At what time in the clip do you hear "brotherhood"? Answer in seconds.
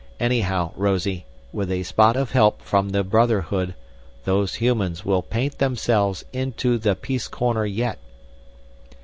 3.03-3.75